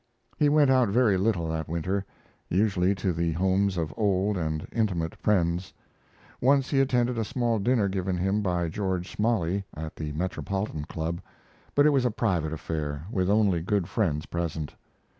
He 0.35 0.49
went 0.49 0.71
out 0.71 0.89
very 0.89 1.15
little 1.15 1.47
that 1.49 1.67
winter 1.69 2.03
usually 2.49 2.95
to 2.95 3.13
the 3.13 3.33
homes 3.33 3.77
of 3.77 3.93
old 3.95 4.35
and 4.35 4.67
intimate 4.71 5.13
friends. 5.15 5.75
Once 6.41 6.71
he 6.71 6.79
attended 6.79 7.19
a 7.19 7.23
small 7.23 7.59
dinner 7.59 7.87
given 7.87 8.17
him 8.17 8.41
by 8.41 8.67
George 8.67 9.11
Smalley 9.15 9.63
at 9.75 9.95
the 9.95 10.11
Metropolitan 10.13 10.85
Club; 10.85 11.21
but 11.75 11.85
it 11.85 11.91
was 11.91 12.03
a 12.05 12.09
private 12.09 12.51
affair, 12.51 13.03
with 13.11 13.29
only 13.29 13.61
good 13.61 13.87
friends 13.87 14.25
present. 14.25 14.73